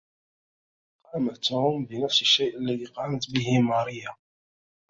قام 1.03 1.29
توم 1.31 1.85
بنفس 1.85 2.21
الشيء 2.21 2.57
الذي 2.57 2.85
قامت 2.85 3.31
به 3.31 3.61
ماريا 3.61 4.15